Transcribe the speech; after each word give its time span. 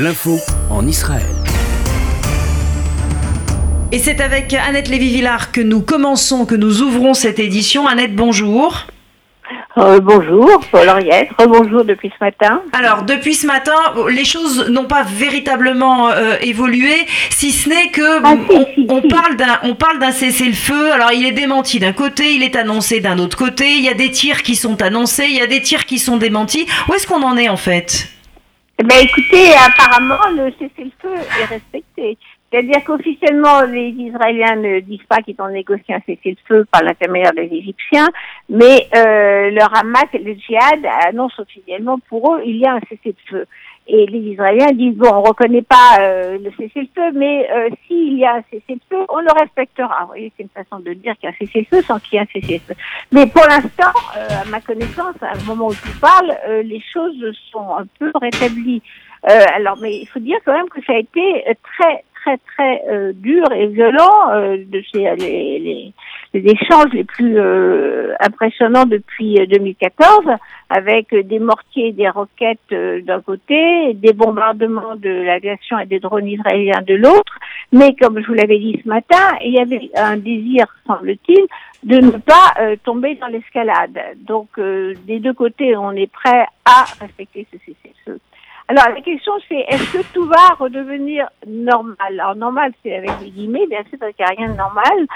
L'info 0.00 0.38
en 0.70 0.86
Israël. 0.86 1.26
Et 3.90 3.98
c'est 3.98 4.20
avec 4.20 4.54
Annette 4.54 4.88
Lévy-Villard 4.88 5.50
que 5.50 5.60
nous 5.60 5.80
commençons, 5.80 6.46
que 6.46 6.54
nous 6.54 6.82
ouvrons 6.82 7.14
cette 7.14 7.40
édition. 7.40 7.88
Annette, 7.88 8.14
bonjour. 8.14 8.86
Euh, 9.76 9.98
bonjour, 9.98 10.60
Paul 10.70 10.88
Henriette. 10.88 11.30
Bonjour 11.44 11.82
depuis 11.84 12.12
ce 12.16 12.24
matin. 12.24 12.62
Alors, 12.72 13.02
depuis 13.02 13.34
ce 13.34 13.48
matin, 13.48 13.72
les 14.08 14.24
choses 14.24 14.68
n'ont 14.68 14.84
pas 14.84 15.02
véritablement 15.02 16.10
euh, 16.10 16.36
évolué, 16.42 16.94
si 17.30 17.50
ce 17.50 17.68
n'est 17.68 17.88
que 17.90 18.22
Ah, 18.22 18.36
on, 18.50 18.66
si, 18.76 18.86
on 18.88 19.02
si. 19.02 19.08
parle 19.08 19.34
d'un 19.34 19.58
on 19.64 19.74
parle 19.74 19.98
d'un 19.98 20.12
cessez-le-feu. 20.12 20.92
Alors, 20.92 21.10
il 21.10 21.26
est 21.26 21.32
démenti 21.32 21.80
d'un 21.80 21.92
côté, 21.92 22.34
il 22.34 22.44
est 22.44 22.54
annoncé 22.54 23.00
d'un 23.00 23.18
autre 23.18 23.36
côté. 23.36 23.66
Il 23.76 23.82
y 23.82 23.88
a 23.88 23.94
des 23.94 24.12
tirs 24.12 24.44
qui 24.44 24.54
sont 24.54 24.80
annoncés, 24.80 25.26
il 25.28 25.36
y 25.36 25.40
a 25.40 25.48
des 25.48 25.60
tirs 25.60 25.86
qui 25.86 25.98
sont 25.98 26.18
démentis. 26.18 26.68
Où 26.88 26.94
est-ce 26.94 27.08
qu'on 27.08 27.24
en 27.24 27.36
est 27.36 27.48
en 27.48 27.56
fait? 27.56 28.08
Ben, 28.84 28.98
écoutez, 29.02 29.52
apparemment, 29.54 30.28
le 30.36 30.52
cessez-le-feu 30.52 31.14
est 31.14 31.44
respecté. 31.46 32.18
C'est-à-dire 32.50 32.82
qu'officiellement, 32.84 33.62
les 33.62 33.88
Israéliens 33.90 34.56
ne 34.56 34.80
disent 34.80 35.04
pas 35.06 35.18
qu'ils 35.18 35.36
ont 35.38 35.48
négocié 35.48 35.94
un 35.94 36.00
cessez-le-feu 36.06 36.66
par 36.70 36.82
l'intermédiaire 36.82 37.34
des 37.34 37.48
Égyptiens, 37.52 38.08
mais 38.48 38.88
euh, 38.96 39.50
le 39.50 39.60
Hamas 39.62 40.06
et 40.14 40.18
le 40.18 40.32
djihad 40.32 40.84
annoncent 41.06 41.42
officiellement 41.42 41.98
pour 42.08 42.34
eux, 42.34 42.42
il 42.46 42.56
y 42.56 42.64
a 42.64 42.74
un 42.74 42.80
cessez-le-feu. 42.88 43.44
Et 43.90 44.06
les 44.06 44.18
Israéliens 44.18 44.72
disent, 44.72 44.96
bon, 44.96 45.08
on 45.12 45.22
reconnaît 45.22 45.62
pas 45.62 45.98
euh, 46.00 46.38
le 46.38 46.50
cessez-le-feu, 46.52 47.12
mais 47.14 47.50
euh, 47.50 47.68
s'il 47.86 48.18
y 48.18 48.24
a 48.24 48.36
un 48.36 48.42
cessez-le-feu, 48.50 49.04
on 49.08 49.20
le 49.20 49.32
respectera. 49.38 50.00
Vous 50.02 50.08
voyez, 50.08 50.32
c'est 50.36 50.42
une 50.42 50.48
façon 50.50 50.80
de 50.80 50.92
dire 50.94 51.14
qu'il 51.16 51.28
y 51.28 51.32
a 51.32 51.34
un 51.34 51.46
cessez-le-feu 51.46 51.82
sans 51.82 51.98
qu'il 51.98 52.14
y 52.14 52.16
ait 52.16 52.22
un 52.22 52.40
cessez-le-feu. 52.40 52.74
Mais 53.12 53.26
pour 53.26 53.44
l'instant, 53.44 53.92
euh, 54.16 54.42
à 54.42 54.44
ma 54.48 54.60
connaissance, 54.62 55.16
à 55.22 55.32
un 55.32 55.44
moment 55.46 55.66
où 55.68 55.72
je 55.72 55.82
vous 55.82 56.00
parle, 56.00 56.34
euh, 56.48 56.62
les 56.62 56.82
choses 56.92 57.34
sont 57.50 57.76
un 57.76 57.86
peu 57.98 58.10
rétablies. 58.20 58.82
Euh, 59.28 59.44
alors, 59.54 59.76
mais 59.80 59.96
il 59.98 60.06
faut 60.06 60.20
dire 60.20 60.38
quand 60.44 60.52
même 60.52 60.68
que 60.68 60.80
ça 60.84 60.92
a 60.92 60.98
été 60.98 61.48
euh, 61.48 61.54
très, 61.76 62.04
très, 62.28 62.38
très 62.38 62.82
euh, 62.88 63.12
dur 63.14 63.44
et 63.52 63.66
violent 63.68 64.30
euh, 64.32 64.56
les, 64.72 65.92
échanges 66.34 66.92
les 66.92 67.04
plus 67.04 67.38
euh, 67.38 68.14
impressionnants 68.20 68.84
depuis 68.84 69.40
euh, 69.40 69.46
2014, 69.46 70.26
avec 70.68 71.12
euh, 71.12 71.22
des 71.22 71.38
mortiers 71.38 71.88
et 71.88 71.92
des 71.92 72.08
roquettes 72.08 72.58
d'un 72.70 73.20
côté, 73.20 73.94
des 73.94 74.12
bombardements 74.12 74.96
de 74.96 75.08
l'aviation 75.08 75.78
et 75.78 75.86
des 75.86 76.00
drones 76.00 76.26
israéliens 76.26 76.82
de 76.86 76.94
l'autre. 76.94 77.38
Mais 77.72 77.94
comme 77.94 78.20
je 78.20 78.26
vous 78.26 78.34
l'avais 78.34 78.58
dit 78.58 78.80
ce 78.82 78.88
matin, 78.88 79.36
il 79.44 79.52
y 79.52 79.60
avait 79.60 79.90
un 79.96 80.16
désir, 80.16 80.66
semble-t-il, 80.86 81.46
de 81.84 81.96
ne 81.96 82.10
pas 82.10 82.76
tomber 82.84 83.14
dans 83.16 83.28
l'escalade. 83.28 83.98
Donc, 84.26 84.48
des 84.58 85.20
deux 85.20 85.34
côtés, 85.34 85.76
on 85.76 85.92
est 85.92 86.10
prêt 86.10 86.46
à 86.64 86.84
respecter 87.00 87.46
ce 87.52 87.58
cessez-le-feu. 87.58 88.18
Alors, 88.70 88.84
la 88.94 89.00
question, 89.00 89.32
c'est 89.48 89.64
est-ce 89.68 89.92
que 89.94 90.12
tout 90.12 90.26
va 90.26 90.54
redevenir 90.58 91.26
normal? 91.46 91.96
Alors, 92.00 92.36
normal, 92.36 92.72
c'est 92.82 92.94
avec 92.94 93.18
des 93.18 93.30
guillemets, 93.30 93.66
bien 93.66 93.82
sûr, 93.88 93.98
parce 93.98 94.12
qu'il 94.12 94.26
n'y 94.26 94.30
a 94.30 94.34
rien 94.36 94.52
de 94.52 94.58
normal. 94.58 95.06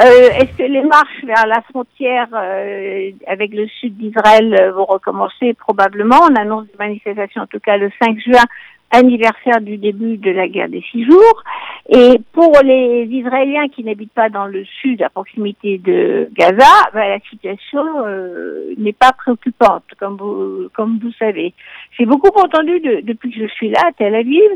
Euh, 0.00 0.28
est-ce 0.40 0.56
que 0.58 0.64
les 0.64 0.82
marches 0.82 1.24
vers 1.24 1.46
la 1.46 1.62
frontière 1.62 2.26
euh, 2.34 3.10
avec 3.28 3.52
le 3.54 3.68
sud 3.68 3.96
d'Israël 3.96 4.52
euh, 4.60 4.72
vont 4.72 4.86
recommencer 4.86 5.54
Probablement. 5.54 6.16
On 6.28 6.34
annonce 6.34 6.66
des 6.66 6.78
manifestations, 6.78 7.42
en 7.42 7.46
tout 7.46 7.60
cas 7.60 7.76
le 7.76 7.90
5 8.02 8.18
juin, 8.18 8.42
anniversaire 8.90 9.60
du 9.60 9.76
début 9.76 10.16
de 10.18 10.30
la 10.30 10.48
guerre 10.48 10.68
des 10.68 10.82
six 10.90 11.04
jours. 11.04 11.42
Et 11.88 12.20
pour 12.32 12.52
les 12.64 13.04
Israéliens 13.10 13.68
qui 13.68 13.84
n'habitent 13.84 14.12
pas 14.12 14.28
dans 14.30 14.46
le 14.46 14.64
sud, 14.80 15.02
à 15.02 15.10
proximité 15.10 15.78
de 15.78 16.28
Gaza, 16.32 16.66
ben, 16.92 17.08
la 17.08 17.20
situation 17.30 17.84
euh, 18.06 18.74
n'est 18.78 18.92
pas 18.92 19.12
préoccupante, 19.12 19.84
comme 19.98 20.16
vous, 20.16 20.68
comme 20.74 20.98
vous 21.02 21.12
savez. 21.18 21.54
J'ai 21.98 22.06
beaucoup 22.06 22.36
entendu 22.38 22.80
de- 22.80 23.00
depuis 23.02 23.30
que 23.32 23.40
je 23.40 23.52
suis 23.54 23.68
là 23.70 23.80
à 23.88 23.92
Tel 23.92 24.14
Aviv, 24.14 24.50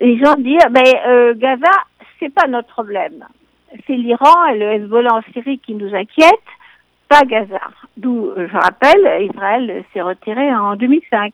les 0.00 0.18
gens 0.18 0.34
dire, 0.36 0.60
ben, 0.70 0.82
euh, 1.06 1.34
Gaza, 1.36 1.70
c'est 2.20 2.32
pas 2.32 2.46
notre 2.48 2.68
problème. 2.68 3.24
C'est 3.86 3.96
l'Iran 3.96 4.46
et 4.46 4.58
le 4.58 4.72
Hezbollah 4.72 5.14
en 5.14 5.22
Syrie 5.32 5.58
qui 5.58 5.74
nous 5.74 5.94
inquiètent, 5.94 6.34
pas 7.08 7.22
Gaza. 7.22 7.60
D'où, 7.96 8.32
je 8.36 8.56
rappelle, 8.56 9.24
Israël 9.24 9.84
s'est 9.92 10.02
retiré 10.02 10.54
en 10.54 10.76
2005. 10.76 11.32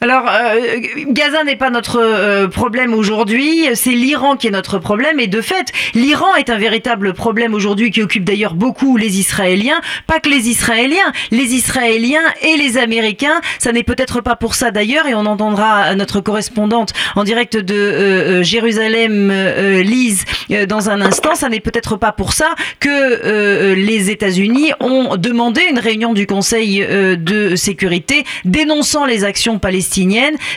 Alors, 0.00 0.28
euh, 0.30 0.80
Gaza 1.08 1.42
n'est 1.42 1.56
pas 1.56 1.70
notre 1.70 1.98
euh, 1.98 2.46
problème 2.46 2.94
aujourd'hui, 2.94 3.66
c'est 3.74 3.90
l'Iran 3.90 4.36
qui 4.36 4.46
est 4.46 4.52
notre 4.52 4.78
problème. 4.78 5.18
Et 5.18 5.26
de 5.26 5.40
fait, 5.40 5.72
l'Iran 5.94 6.36
est 6.36 6.50
un 6.50 6.56
véritable 6.58 7.14
problème 7.14 7.52
aujourd'hui 7.52 7.90
qui 7.90 8.00
occupe 8.00 8.22
d'ailleurs 8.22 8.54
beaucoup 8.54 8.96
les 8.96 9.18
Israéliens. 9.18 9.80
Pas 10.06 10.20
que 10.20 10.28
les 10.28 10.48
Israéliens, 10.48 11.12
les 11.32 11.52
Israéliens 11.54 12.22
et 12.42 12.56
les 12.56 12.78
Américains. 12.78 13.40
Ça 13.58 13.72
n'est 13.72 13.82
peut-être 13.82 14.20
pas 14.20 14.36
pour 14.36 14.54
ça 14.54 14.70
d'ailleurs, 14.70 15.06
et 15.06 15.14
on 15.14 15.26
entendra 15.26 15.92
notre 15.96 16.20
correspondante 16.20 16.92
en 17.16 17.24
direct 17.24 17.56
de 17.56 17.74
euh, 17.74 18.38
euh, 18.38 18.42
Jérusalem, 18.44 19.30
euh, 19.32 19.82
Lise, 19.82 20.26
euh, 20.52 20.66
dans 20.66 20.90
un 20.90 21.00
instant. 21.00 21.34
Ça 21.34 21.48
n'est 21.48 21.58
peut-être 21.58 21.96
pas 21.96 22.12
pour 22.12 22.34
ça 22.34 22.54
que 22.78 23.74
les 23.74 24.10
États-Unis 24.10 24.72
ont 24.80 25.16
demandé 25.16 25.62
une 25.68 25.78
réunion 25.78 26.12
du 26.12 26.26
Conseil 26.26 26.86
de 26.86 27.56
sécurité 27.56 28.24
dénonçant 28.44 29.04
les 29.04 29.24
actions 29.24 29.58
palestiniennes, 29.58 29.77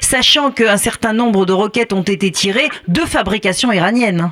sachant 0.02 0.52
qu'un 0.52 0.78
certain 0.78 1.14
nombre 1.14 1.46
de 1.46 1.54
roquettes 1.54 1.94
ont 1.94 2.02
été 2.02 2.32
tirées 2.32 2.70
de 2.88 3.02
fabrication 3.02 3.72
iranienne. 3.72 4.30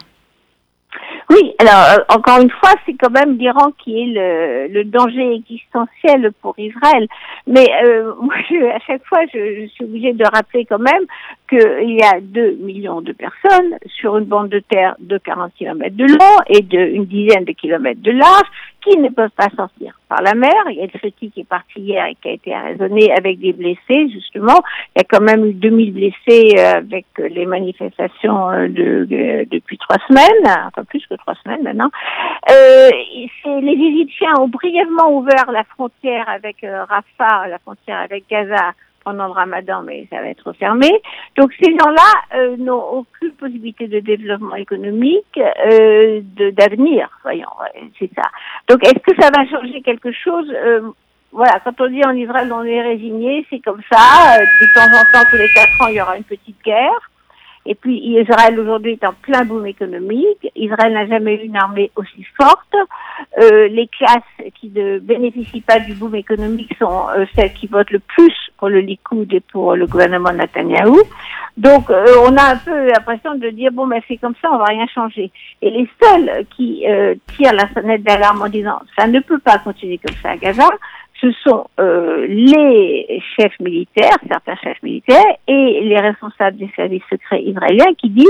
Oui, 1.29 1.53
alors 1.59 1.85
euh, 1.91 2.16
encore 2.16 2.41
une 2.41 2.50
fois, 2.50 2.72
c'est 2.85 2.95
quand 2.95 3.11
même 3.11 3.38
l'Iran 3.38 3.72
qui 3.83 4.01
est 4.01 4.69
le, 4.69 4.83
danger 4.83 5.35
existentiel 5.35 6.31
pour 6.41 6.55
Israël. 6.57 7.07
Mais 7.45 7.67
euh, 7.85 8.11
à 8.75 8.79
chaque 8.88 9.05
fois, 9.05 9.19
je, 9.31 9.61
je 9.61 9.67
suis 9.67 9.83
obligée 9.85 10.13
de 10.13 10.25
rappeler 10.25 10.66
quand 10.66 10.79
même 10.79 11.03
qu'il 11.49 11.95
y 11.97 12.01
a 12.03 12.19
2 12.21 12.57
millions 12.61 13.01
de 13.01 13.11
personnes 13.11 13.77
sur 13.87 14.17
une 14.17 14.25
bande 14.25 14.49
de 14.49 14.59
terre 14.59 14.95
de 14.99 15.17
40 15.17 15.51
km 15.57 15.95
de 15.95 16.05
long 16.05 16.37
et 16.47 16.61
de 16.61 16.77
une 16.77 17.05
dizaine 17.05 17.45
de 17.45 17.51
kilomètres 17.53 18.01
de 18.01 18.11
large 18.11 18.47
qui 18.81 18.97
ne 18.97 19.09
peuvent 19.09 19.29
pas 19.35 19.49
sortir 19.57 19.99
par 20.07 20.21
la 20.21 20.33
mer. 20.35 20.53
Il 20.69 20.77
y 20.77 20.81
a 20.81 20.85
le 20.91 20.99
Feti 20.99 21.31
qui 21.31 21.41
est 21.41 21.47
parti 21.47 21.81
hier 21.81 22.05
et 22.05 22.15
qui 22.15 22.29
a 22.29 22.31
été 22.31 22.53
arraisonné 22.53 23.11
avec 23.11 23.39
des 23.39 23.51
blessés, 23.51 24.09
justement. 24.09 24.61
Il 24.95 24.99
y 24.99 25.01
a 25.01 25.03
quand 25.03 25.21
même 25.21 25.45
eu 25.45 25.53
2000 25.53 25.93
blessés 25.93 26.55
euh, 26.57 26.77
avec 26.77 27.05
euh, 27.19 27.27
les 27.27 27.45
manifestations 27.45 28.49
euh, 28.51 28.67
de, 28.69 29.05
de- 29.05 29.45
depuis 29.51 29.77
trois 29.77 29.97
semaines, 30.07 30.43
enfin 30.67 30.83
plus 30.85 31.05
que 31.07 31.16
trois 31.16 31.35
semaines 31.43 31.63
maintenant. 31.63 31.89
Euh, 32.49 32.89
les 33.61 33.71
Égyptiens 33.73 34.33
ont 34.39 34.47
brièvement 34.47 35.11
ouvert 35.17 35.51
la 35.51 35.63
frontière 35.66 36.29
avec 36.29 36.63
euh, 36.63 36.85
Rafah, 36.85 37.47
la 37.49 37.59
frontière 37.59 37.97
avec 37.99 38.23
Gaza 38.29 38.71
pendant 39.03 39.25
le 39.27 39.31
ramadan, 39.33 39.81
mais 39.83 40.07
ça 40.09 40.21
va 40.21 40.27
être 40.27 40.51
fermé. 40.53 40.89
Donc 41.37 41.51
ces 41.61 41.71
gens-là 41.71 42.11
euh, 42.35 42.57
n'ont 42.57 42.83
aucune 42.99 43.31
possibilité 43.31 43.87
de 43.87 43.99
développement 43.99 44.55
économique, 44.55 45.39
euh, 45.39 46.21
d'avenir, 46.51 47.09
voyons, 47.23 47.47
c'est 47.97 48.11
ça. 48.15 48.27
Donc 48.67 48.83
est-ce 48.85 48.99
que 48.99 49.21
ça 49.21 49.29
va 49.35 49.45
changer 49.47 49.81
quelque 49.81 50.11
chose 50.11 50.47
Euh, 50.53 50.81
Voilà, 51.31 51.59
quand 51.63 51.79
on 51.79 51.87
dit 51.87 52.03
en 52.03 52.15
Israël 52.15 52.51
on 52.51 52.63
est 52.63 52.81
résigné, 52.81 53.45
c'est 53.49 53.59
comme 53.59 53.81
ça. 53.91 53.99
Euh, 53.99 54.45
de 54.61 54.67
temps 54.73 54.89
en 54.99 55.03
temps, 55.11 55.25
tous 55.29 55.37
les 55.37 55.49
quatre 55.53 55.79
ans, 55.81 55.87
il 55.89 55.97
y 55.97 56.01
aura 56.01 56.17
une 56.17 56.23
petite 56.23 56.59
guerre. 56.66 57.01
Et 57.66 57.75
puis 57.75 58.00
Israël 58.20 58.59
aujourd'hui 58.59 58.94
est 58.94 59.06
en 59.06 59.14
plein 59.14 59.44
boom 59.46 59.66
économique. 59.66 60.50
Israël 60.56 60.94
n'a 60.94 61.08
jamais 61.08 61.36
eu 61.36 61.46
une 61.46 61.58
armée 61.58 61.92
aussi 61.96 62.25
forte. 62.36 62.75
Euh, 63.42 63.68
les 63.68 63.88
classes 63.88 64.52
qui 64.59 64.70
ne 64.70 65.00
bénéficient 65.00 65.62
pas 65.62 65.80
du 65.80 65.94
boom 65.94 66.16
économique 66.16 66.74
sont 66.80 67.08
euh, 67.09 67.25
celles 67.36 67.53
qui 67.53 67.68
votent 67.68 67.92
le 67.92 68.00
plus 68.00 68.34
pour 68.58 68.70
le 68.70 68.80
Likoud 68.80 69.31
et 69.34 69.40
pour 69.40 69.75
le 69.75 69.88
gouvernement 69.88 70.31
Netanyahou. 70.31 71.02
Donc 71.58 71.90
euh, 71.90 72.06
on 72.25 72.38
a 72.38 72.53
un 72.53 72.58
peu 72.58 72.88
l'impression 72.88 73.36
de 73.36 73.50
dire 73.50 73.72
bon 73.72 73.86
ben 73.88 74.02
c'est 74.08 74.18
comme 74.18 74.36
ça, 74.41 74.50
on 74.52 74.58
va 74.58 74.66
rien 74.66 74.88
changer. 74.88 75.30
Et 75.62 75.70
les 75.70 75.90
seuls 76.02 76.46
qui 76.56 76.88
euh, 76.88 77.16
tirent 77.36 77.53
la 77.53 77.68
sonnette 77.74 78.03
d'alarme 78.03 78.41
en 78.41 78.50
disant 78.50 78.80
ça 78.97 79.08
ne 79.08 79.20
peut 79.20 79.40
pas 79.40 79.59
continuer 79.59 79.97
comme 79.97 80.16
ça 80.24 80.31
à 80.31 80.38
Gaza, 80.38 80.70
ce 81.22 81.31
sont 81.44 81.68
euh, 81.80 82.25
les 82.28 83.22
chefs 83.35 83.59
militaires, 83.59 84.18
certains 84.28 84.56
chefs 84.63 84.81
militaires, 84.84 85.35
et 85.47 85.81
les 85.84 86.00
responsables 86.00 86.57
des 86.57 86.69
services 86.75 87.03
secrets 87.09 87.43
israéliens 87.43 87.93
qui 87.97 88.09
disent 88.09 88.26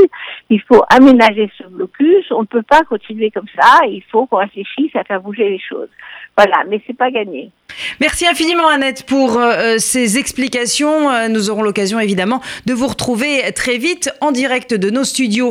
il 0.50 0.62
faut 0.62 0.84
aménager 0.90 1.50
ce 1.58 1.68
blocus, 1.68 2.26
on 2.32 2.42
ne 2.42 2.48
peut 2.48 2.64
pas 2.64 2.82
continuer 2.84 3.32
comme 3.32 3.48
ça, 3.60 3.86
il 3.88 4.04
faut 4.12 4.26
qu'on 4.26 4.38
réfléchisse 4.38 4.96
à 4.96 5.04
faire 5.04 5.22
bouger 5.22 5.50
les 5.50 5.60
choses. 5.60 5.90
Voilà, 6.36 6.64
mais 6.70 6.82
c'est 6.88 6.98
pas 6.98 7.12
gagné. 7.12 7.52
Merci 8.00 8.26
infiniment 8.28 8.68
Annette 8.68 9.06
pour 9.06 9.38
euh, 9.38 9.76
ces 9.78 10.18
explications. 10.18 11.10
Euh, 11.10 11.28
Nous 11.28 11.50
aurons 11.50 11.64
l'occasion 11.64 12.00
évidemment 12.00 12.42
de 12.66 12.74
vous 12.74 12.88
retrouver 12.88 13.52
très 13.54 13.78
vite 13.78 14.10
en 14.22 14.32
direct 14.32 14.74
de 14.74 14.90
nos 14.90 15.04
studios 15.04 15.48